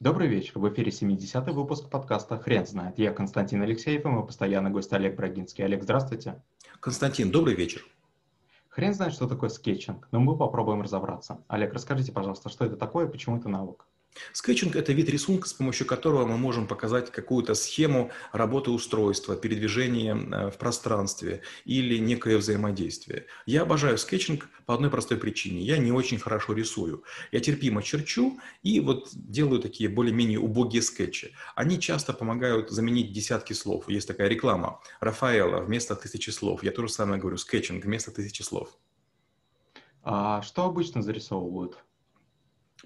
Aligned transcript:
Добрый 0.00 0.28
вечер. 0.28 0.58
В 0.58 0.66
эфире 0.72 0.90
70-й 0.90 1.52
выпуск 1.52 1.90
подкаста 1.90 2.38
«Хрен 2.38 2.66
знает». 2.66 2.98
Я 2.98 3.12
Константин 3.12 3.60
Алексеев 3.60 4.02
и 4.06 4.08
мой 4.08 4.24
постоянный 4.24 4.70
гость 4.70 4.90
Олег 4.94 5.14
Брагинский. 5.14 5.62
Олег, 5.62 5.82
здравствуйте. 5.82 6.42
Константин, 6.80 7.30
добрый 7.30 7.54
вечер. 7.54 7.84
Хрен 8.70 8.94
знает, 8.94 9.12
что 9.12 9.28
такое 9.28 9.50
скетчинг, 9.50 10.08
но 10.10 10.20
мы 10.20 10.38
попробуем 10.38 10.80
разобраться. 10.80 11.44
Олег, 11.48 11.74
расскажите, 11.74 12.12
пожалуйста, 12.12 12.48
что 12.48 12.64
это 12.64 12.78
такое 12.78 13.06
и 13.06 13.10
почему 13.10 13.36
это 13.36 13.50
навык? 13.50 13.86
Скетчинг– 14.32 14.76
это 14.76 14.92
вид 14.92 15.08
рисунка, 15.08 15.48
с 15.48 15.52
помощью 15.52 15.86
которого 15.86 16.26
мы 16.26 16.36
можем 16.36 16.66
показать 16.66 17.10
какую-то 17.10 17.54
схему 17.54 18.10
работы 18.32 18.70
устройства, 18.70 19.36
передвижения 19.36 20.14
э, 20.14 20.50
в 20.50 20.58
пространстве 20.58 21.42
или 21.64 21.98
некое 21.98 22.36
взаимодействие. 22.36 23.26
Я 23.46 23.62
обожаю 23.62 23.98
скетчинг 23.98 24.48
по 24.66 24.74
одной 24.74 24.90
простой 24.90 25.18
причине. 25.18 25.62
Я 25.62 25.78
не 25.78 25.92
очень 25.92 26.18
хорошо 26.18 26.52
рисую. 26.52 27.04
Я 27.32 27.40
терпимо 27.40 27.82
черчу 27.82 28.38
и 28.62 28.80
вот 28.80 29.10
делаю 29.14 29.60
такие 29.60 29.88
более-менее 29.88 30.38
убогие 30.38 30.82
скетчи. 30.82 31.32
Они 31.54 31.80
часто 31.80 32.12
помогают 32.12 32.70
заменить 32.70 33.12
десятки 33.12 33.52
слов. 33.52 33.88
Есть 33.88 34.08
такая 34.08 34.28
реклама. 34.28 34.80
Рафаэла 35.00 35.60
вместо 35.60 35.96
тысячи 35.96 36.30
слов. 36.30 36.62
Я 36.62 36.70
тоже 36.70 36.88
самое 36.88 37.20
говорю. 37.20 37.36
Скетчинг 37.36 37.84
вместо 37.84 38.10
тысячи 38.10 38.42
слов. 38.42 38.76
А 40.02 40.42
что 40.42 40.64
обычно 40.64 41.02
зарисовывают? 41.02 41.78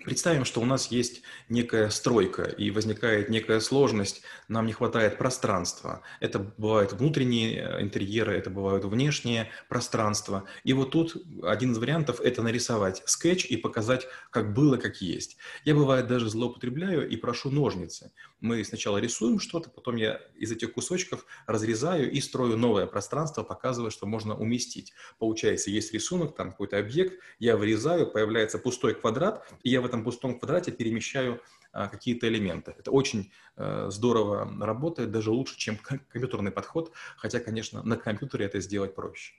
Представим, 0.04 0.44
что 0.44 0.60
у 0.60 0.64
нас 0.64 0.90
есть 0.90 1.22
некая 1.48 1.90
стройка 1.90 2.42
и 2.42 2.70
возникает 2.70 3.28
некая 3.28 3.60
сложность, 3.60 4.22
нам 4.46 4.66
не 4.66 4.72
хватает 4.72 5.18
пространства. 5.18 6.02
Это 6.20 6.38
бывают 6.38 6.92
внутренние 6.92 7.56
э, 7.56 7.82
интерьеры, 7.82 8.36
это 8.36 8.50
бывают 8.50 8.84
внешние 8.84 9.50
пространства. 9.68 10.44
И 10.64 10.72
вот 10.72 10.90
тут 10.90 11.16
один 11.42 11.72
из 11.72 11.78
вариантов– 11.78 12.20
это 12.22 12.42
нарисовать 12.42 13.02
скетч 13.06 13.44
и 13.46 13.56
показать, 13.56 14.06
как 14.30 14.54
было, 14.54 14.76
как 14.76 15.00
есть. 15.00 15.36
Я, 15.64 15.74
бывает, 15.74 16.06
даже 16.06 16.28
злоупотребляю 16.28 17.08
и 17.08 17.16
прошу 17.16 17.50
ножницы. 17.50 18.12
Мы 18.40 18.62
сначала 18.64 18.98
рисуем 18.98 19.40
что-то, 19.40 19.68
потом 19.68 19.96
я 19.96 20.20
из 20.36 20.52
этих 20.52 20.72
кусочков 20.72 21.26
разрезаю 21.46 22.10
и 22.10 22.20
строю 22.20 22.56
новое 22.56 22.86
пространство, 22.86 23.42
показывая, 23.42 23.90
что 23.90 24.06
можно 24.06 24.36
уместить. 24.36 24.92
Получается, 25.18 25.70
есть 25.70 25.92
рисунок, 25.92 26.36
там 26.36 26.52
какой-то 26.52 26.78
объект, 26.78 27.18
я 27.40 27.56
вырезаю, 27.56 28.06
появляется 28.06 28.58
пустой 28.58 28.94
квадрат, 28.94 29.44
и 29.64 29.70
я 29.70 29.80
этом 29.88 30.04
пустом 30.04 30.38
квадрате 30.38 30.72
перемещаю 30.72 31.40
а, 31.72 31.88
какие-то 31.88 32.28
элементы. 32.28 32.74
Это 32.78 32.90
очень 32.90 33.30
э, 33.56 33.88
здорово 33.90 34.50
работает, 34.64 35.10
даже 35.10 35.30
лучше, 35.30 35.56
чем 35.58 35.76
компьютерный 35.76 36.50
подход, 36.50 36.92
хотя, 37.16 37.40
конечно, 37.40 37.82
на 37.82 37.96
компьютере 37.96 38.46
это 38.46 38.60
сделать 38.60 38.94
проще. 38.94 39.34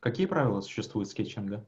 Какие 0.00 0.26
правила 0.26 0.60
существуют 0.60 1.08
скетчинга? 1.08 1.66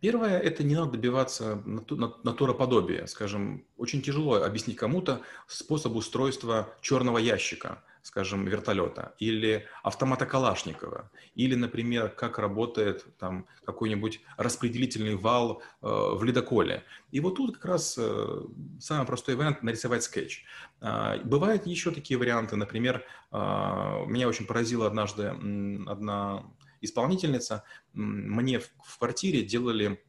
Первое– 0.00 0.38
это 0.40 0.64
не 0.64 0.74
надо 0.74 0.92
добиваться 0.92 1.62
натуроподобия. 1.64 3.06
Скажем, 3.06 3.64
очень 3.76 4.02
тяжело 4.02 4.34
объяснить 4.34 4.76
кому-то 4.76 5.22
способ 5.46 5.94
устройства 5.94 6.74
черного 6.80 7.18
ящика, 7.18 7.84
скажем, 8.08 8.46
вертолета, 8.46 9.14
или 9.18 9.66
автомата 9.82 10.24
Калашникова, 10.24 11.10
или, 11.34 11.54
например, 11.54 12.08
как 12.08 12.38
работает 12.38 13.04
там 13.18 13.46
какой-нибудь 13.66 14.22
распределительный 14.38 15.14
вал 15.14 15.60
э, 15.60 15.86
в 15.86 16.24
ледоколе. 16.24 16.84
И 17.10 17.20
вот 17.20 17.36
тут 17.36 17.56
как 17.56 17.66
раз 17.66 17.96
э, 17.98 18.44
самый 18.80 19.06
простой 19.06 19.34
вариант– 19.34 19.62
нарисовать 19.62 20.04
скетч. 20.04 20.46
Э, 20.80 21.20
бывают 21.22 21.66
еще 21.66 21.90
такие 21.90 22.18
варианты, 22.18 22.56
например, 22.56 23.04
э, 23.30 23.36
меня 24.06 24.26
очень 24.26 24.46
поразила 24.46 24.86
однажды 24.86 25.24
одна 25.86 26.44
исполнительница, 26.80 27.62
мне 27.92 28.58
в, 28.58 28.70
в 28.84 28.98
квартире 28.98 29.42
делали 29.42 30.00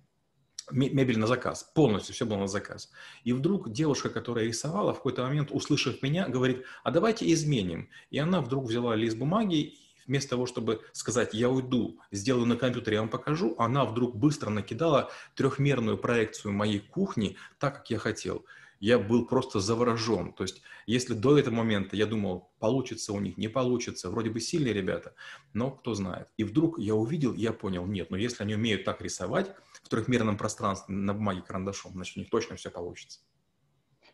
мебель 0.71 1.19
на 1.19 1.27
заказ, 1.27 1.63
полностью 1.73 2.15
все 2.15 2.25
было 2.25 2.37
на 2.37 2.47
заказ. 2.47 2.91
И 3.23 3.33
вдруг 3.33 3.71
девушка, 3.71 4.09
которая 4.09 4.45
рисовала, 4.45 4.93
в 4.93 4.97
какой-то 4.97 5.23
момент, 5.23 5.49
услышав 5.51 6.01
меня, 6.01 6.27
говорит, 6.27 6.65
а 6.83 6.91
давайте 6.91 7.31
изменим. 7.33 7.89
И 8.09 8.17
она 8.19 8.41
вдруг 8.41 8.65
взяла 8.65 8.95
лист 8.95 9.17
бумаги 9.17 9.55
и 9.55 9.79
вместо 10.07 10.31
того, 10.31 10.47
чтобы 10.47 10.81
сказать, 10.91 11.33
я 11.33 11.49
уйду, 11.49 11.99
сделаю 12.11 12.47
на 12.47 12.57
компьютере, 12.57 12.95
я 12.95 13.01
вам 13.01 13.09
покажу, 13.09 13.55
она 13.59 13.85
вдруг 13.85 14.15
быстро 14.15 14.49
накидала 14.49 15.11
трехмерную 15.35 15.97
проекцию 15.97 16.53
моей 16.53 16.79
кухни 16.79 17.37
так, 17.59 17.77
как 17.77 17.89
я 17.91 17.99
хотел 17.99 18.43
я 18.79 18.99
был 18.99 19.25
просто 19.25 19.59
заворожен. 19.59 20.33
То 20.33 20.43
есть, 20.43 20.61
если 20.85 21.13
до 21.13 21.37
этого 21.37 21.55
момента 21.55 21.95
я 21.95 22.05
думал, 22.05 22.51
получится 22.59 23.13
у 23.13 23.19
них, 23.19 23.37
не 23.37 23.47
получится, 23.47 24.09
вроде 24.09 24.29
бы 24.29 24.39
сильные 24.39 24.73
ребята, 24.73 25.15
но 25.53 25.71
кто 25.71 25.93
знает. 25.93 26.29
И 26.37 26.43
вдруг 26.43 26.79
я 26.79 26.95
увидел, 26.95 27.33
я 27.33 27.53
понял, 27.53 27.85
нет, 27.85 28.09
но 28.09 28.17
если 28.17 28.43
они 28.43 28.55
умеют 28.55 28.85
так 28.85 29.01
рисовать 29.01 29.53
в 29.83 29.89
трехмерном 29.89 30.37
пространстве 30.37 30.95
на 30.95 31.13
бумаге 31.13 31.41
карандашом, 31.41 31.93
значит, 31.93 32.17
у 32.17 32.19
них 32.21 32.29
точно 32.29 32.55
все 32.55 32.69
получится. 32.69 33.19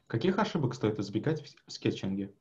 Каких 0.07 0.37
ошибок 0.37 0.75
стоит 0.75 0.99
избегать 0.99 1.43
в 1.65 1.71
скетчинге? 1.71 2.33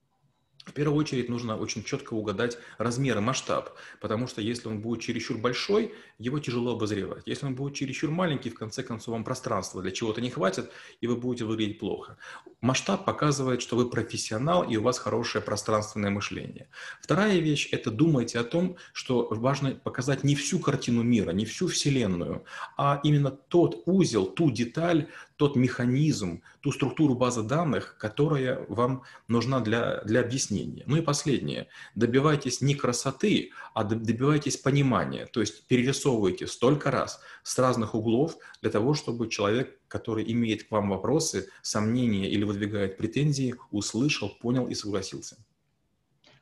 В 0.64 0.72
первую 0.72 0.98
очередь 0.98 1.28
нужно 1.28 1.56
очень 1.56 1.84
четко 1.84 2.14
угадать 2.14 2.58
размер 2.78 3.18
и 3.18 3.20
масштаб, 3.20 3.76
потому 4.00 4.26
что 4.26 4.40
если 4.40 4.68
он 4.68 4.80
будет 4.80 5.02
чересчур 5.02 5.36
большой, 5.36 5.92
его 6.18 6.38
тяжело 6.38 6.72
обозревать. 6.72 7.22
Если 7.26 7.46
он 7.46 7.54
будет 7.54 7.74
чересчур 7.74 8.10
маленький, 8.10 8.50
в 8.50 8.54
конце 8.54 8.82
концов 8.82 9.12
вам 9.12 9.24
пространства 9.24 9.82
для 9.82 9.90
чего-то 9.90 10.20
не 10.20 10.30
хватит, 10.30 10.70
и 11.00 11.06
вы 11.06 11.16
будете 11.16 11.44
выглядеть 11.44 11.78
плохо. 11.78 12.16
Масштаб 12.60 13.04
показывает, 13.04 13.60
что 13.60 13.76
вы 13.76 13.90
профессионал 13.90 14.62
и 14.62 14.76
у 14.76 14.82
вас 14.82 14.98
хорошее 14.98 15.44
пространственное 15.44 16.10
мышление. 16.10 16.68
Вторая 17.02 17.38
вещь– 17.38 17.68
это 17.72 17.90
думайте 17.90 18.38
о 18.38 18.44
том, 18.44 18.76
что 18.92 19.28
важно 19.30 19.72
показать 19.72 20.24
не 20.24 20.34
всю 20.34 20.58
картину 20.58 21.02
мира, 21.02 21.32
не 21.32 21.44
всю 21.44 21.68
Вселенную, 21.68 22.44
а 22.78 23.00
именно 23.04 23.30
тот 23.30 23.82
узел, 23.84 24.26
ту 24.26 24.50
деталь, 24.50 25.08
тот 25.36 25.56
механизм, 25.56 26.42
ту 26.60 26.72
структуру 26.72 27.14
базы 27.14 27.42
данных, 27.42 27.96
которая 27.98 28.64
вам 28.68 29.02
нужна 29.28 29.60
для, 29.60 30.00
для 30.04 30.20
объяснения. 30.20 30.53
Ну 30.86 30.96
и 30.96 31.00
последнее. 31.00 31.68
Добивайтесь 31.94 32.60
не 32.60 32.74
красоты, 32.74 33.50
а 33.74 33.84
добивайтесь 33.84 34.56
понимания. 34.56 35.26
То 35.26 35.40
есть 35.40 35.66
перерисовывайте 35.66 36.46
столько 36.46 36.90
раз 36.90 37.20
с 37.42 37.58
разных 37.58 37.94
углов 37.94 38.36
для 38.62 38.70
того, 38.70 38.94
чтобы 38.94 39.28
человек, 39.28 39.80
который 39.88 40.30
имеет 40.32 40.64
к 40.64 40.70
вам 40.70 40.90
вопросы, 40.90 41.48
сомнения 41.62 42.30
или 42.30 42.44
выдвигает 42.44 42.96
претензии, 42.96 43.54
услышал, 43.70 44.30
понял 44.40 44.68
и 44.68 44.74
согласился. 44.74 45.36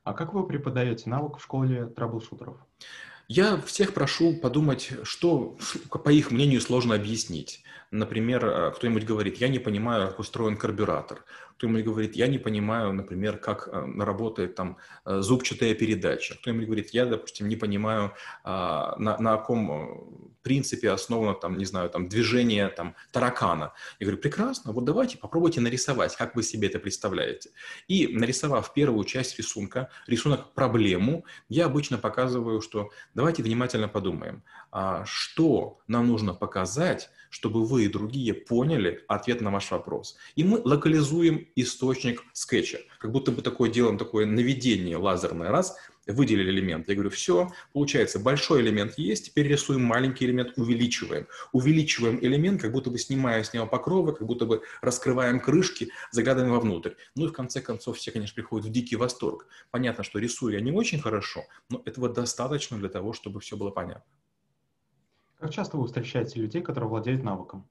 А 0.04 0.14
как 0.14 0.34
вы 0.34 0.46
преподаете 0.46 1.08
навык 1.08 1.38
в 1.38 1.42
школе 1.42 1.86
трэблшутеров? 1.86 2.56
Я 3.28 3.60
всех 3.62 3.94
прошу 3.94 4.36
подумать, 4.36 4.90
что, 5.04 5.56
по 5.88 6.10
их 6.10 6.30
мнению, 6.30 6.60
сложно 6.60 6.94
объяснить. 6.94 7.62
Например, 7.92 8.44
э, 8.46 8.72
кто-нибудь 8.74 9.04
говорит, 9.04 9.36
я 9.36 9.48
не 9.48 9.58
понимаю, 9.58 10.08
как 10.08 10.18
устроен 10.18 10.56
карбюратор. 10.56 11.24
Кто-нибудь 11.58 11.84
говорит, 11.84 12.16
я 12.16 12.26
не 12.26 12.38
понимаю, 12.38 12.94
например, 12.94 13.36
как 13.36 13.68
э, 13.68 14.02
работает 14.02 14.54
там 14.54 14.78
э, 15.04 15.20
зубчатая 15.20 15.74
передача. 15.74 16.34
Кто-нибудь 16.36 16.64
говорит, 16.64 16.90
я, 16.90 17.04
допустим, 17.04 17.48
не 17.48 17.56
понимаю, 17.56 18.14
а, 18.44 18.96
на, 18.98 19.18
на 19.18 19.36
каком 19.36 20.32
принципе 20.42 20.90
основано 20.90 21.34
там, 21.34 21.56
не 21.56 21.64
знаю, 21.64 21.88
там 21.90 22.08
движение 22.08 22.68
там 22.68 22.94
таракана. 23.12 23.72
Я 24.00 24.06
говорю, 24.06 24.20
прекрасно, 24.20 24.72
вот 24.72 24.84
давайте 24.84 25.18
попробуйте 25.18 25.60
нарисовать, 25.60 26.16
как 26.16 26.34
вы 26.34 26.42
себе 26.42 26.68
это 26.68 26.78
представляете. 26.78 27.50
И 27.88 28.08
нарисовав 28.08 28.72
первую 28.74 29.04
часть 29.04 29.38
рисунка, 29.38 29.88
рисунок 30.06 30.52
проблему, 30.54 31.24
я 31.48 31.66
обычно 31.66 31.98
показываю, 31.98 32.60
что 32.60 32.90
давайте 33.14 33.42
внимательно 33.42 33.88
подумаем, 33.88 34.42
а 34.70 35.04
что 35.04 35.78
нам 35.86 36.08
нужно 36.08 36.34
показать, 36.34 37.10
чтобы 37.30 37.64
вы 37.64 37.81
и 37.84 37.88
другие 37.88 38.34
поняли 38.34 39.04
ответ 39.08 39.40
на 39.40 39.50
ваш 39.50 39.70
вопрос. 39.70 40.16
И 40.36 40.44
мы 40.44 40.60
локализуем 40.64 41.48
источник 41.56 42.22
скетча, 42.32 42.78
как 42.98 43.12
будто 43.12 43.32
бы 43.32 43.42
такое 43.42 43.70
делаем 43.70 43.98
такое 43.98 44.26
наведение 44.26 44.96
лазерное, 44.96 45.50
раз, 45.50 45.76
выделили 46.06 46.50
элемент. 46.50 46.88
Я 46.88 46.94
говорю, 46.94 47.10
все, 47.10 47.50
получается, 47.72 48.18
большой 48.18 48.62
элемент 48.62 48.94
есть, 48.96 49.26
теперь 49.26 49.46
рисуем 49.46 49.82
маленький 49.82 50.24
элемент, 50.24 50.52
увеличиваем. 50.56 51.26
Увеличиваем 51.52 52.18
элемент, 52.20 52.60
как 52.60 52.72
будто 52.72 52.90
бы 52.90 52.98
снимая 52.98 53.42
с 53.42 53.52
него 53.52 53.66
покровы, 53.66 54.12
как 54.12 54.26
будто 54.26 54.46
бы 54.46 54.62
раскрываем 54.80 55.40
крышки, 55.40 55.90
заглядываем 56.10 56.52
вовнутрь. 56.52 56.92
Ну 57.14 57.26
и 57.26 57.28
в 57.28 57.32
конце 57.32 57.60
концов 57.60 57.98
все, 57.98 58.10
конечно, 58.10 58.34
приходят 58.34 58.66
в 58.66 58.72
дикий 58.72 58.96
восторг. 58.96 59.46
Понятно, 59.70 60.04
что 60.04 60.18
рисую 60.18 60.54
я 60.54 60.60
не 60.60 60.72
очень 60.72 61.00
хорошо, 61.00 61.44
но 61.68 61.82
этого 61.84 62.08
достаточно 62.08 62.78
для 62.78 62.88
того, 62.88 63.12
чтобы 63.12 63.40
все 63.40 63.56
было 63.56 63.70
понятно. 63.70 64.04
Как 65.42 65.50
часто 65.50 65.76
вы 65.76 65.88
встречаете 65.88 66.38
людей, 66.38 66.62
которые 66.62 66.88
владеют 66.88 67.24
навыком? 67.24 67.68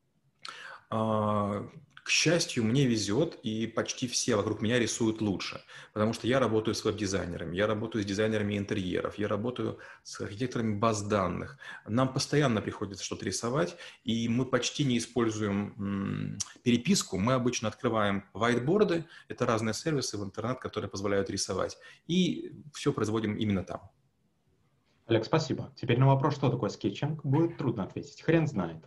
А, 0.89 1.69
к 2.03 2.09
счастью, 2.09 2.65
мне 2.65 2.85
везет, 2.85 3.39
и 3.43 3.65
почти 3.65 4.09
все 4.09 4.35
вокруг 4.35 4.61
меня 4.61 4.77
рисуют 4.77 5.21
лучше, 5.21 5.63
потому 5.93 6.11
что 6.11 6.27
я 6.27 6.41
работаю 6.41 6.75
с 6.75 6.83
веб-дизайнерами, 6.83 7.55
я 7.55 7.67
работаю 7.67 8.03
с 8.03 8.05
дизайнерами 8.05 8.57
интерьеров, 8.57 9.17
я 9.17 9.29
работаю 9.29 9.79
с 10.03 10.19
архитекторами 10.19 10.75
баз 10.79 11.01
данных. 11.03 11.59
Нам 11.87 12.11
постоянно 12.13 12.61
приходится 12.61 13.05
что-то 13.05 13.23
рисовать, 13.23 13.77
и 14.03 14.27
мы 14.27 14.45
почти 14.45 14.83
не 14.83 14.97
используем 14.97 16.37
переписку. 16.63 17.17
Мы 17.17 17.35
обычно 17.35 17.69
открываем 17.69 18.25
whiteboard, 18.33 19.05
это 19.29 19.45
разные 19.45 19.73
сервисы 19.73 20.17
в 20.17 20.25
интернет, 20.25 20.59
которые 20.59 20.89
позволяют 20.89 21.29
рисовать, 21.29 21.77
и 22.05 22.51
все 22.73 22.91
производим 22.91 23.37
именно 23.37 23.63
там. 23.63 23.79
Олег, 25.05 25.25
спасибо. 25.25 25.71
Теперь 25.75 25.99
на 25.99 26.07
вопрос, 26.07 26.35
что 26.35 26.49
такое 26.49 26.69
скетчинг, 26.69 27.25
будет 27.25 27.57
трудно 27.57 27.83
ответить. 27.83 28.21
Хрен 28.21 28.47
знает. 28.47 28.85